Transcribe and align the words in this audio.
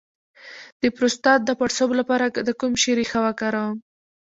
د 0.81 0.83
پروستات 0.95 1.39
د 1.45 1.51
پړسوب 1.59 1.91
لپاره 1.99 2.25
د 2.47 2.49
کوم 2.59 2.73
شي 2.81 2.91
ریښه 2.99 3.19
وکاروم؟ 3.25 3.77